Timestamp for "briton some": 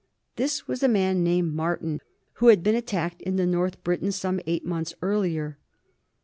3.83-4.39